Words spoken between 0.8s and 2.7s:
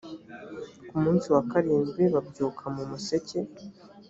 ku munsi wa karindwi babyuka